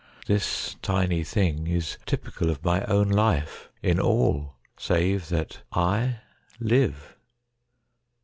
[0.25, 6.21] This tiny thing is typical of my own life in all save that I
[6.59, 7.15] live.